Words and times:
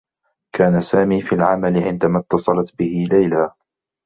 كان 0.55 0.81
سامي 0.81 1.21
في 1.21 1.35
العمل 1.35 1.77
عندما 1.83 2.19
اتّصلت 2.19 2.75
به 2.79 3.07
ليلى. 3.11 3.51